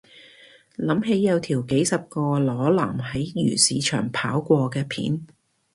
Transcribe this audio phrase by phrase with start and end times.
[0.77, 5.27] 諗起有條幾十個裸男喺漁市場跑過嘅片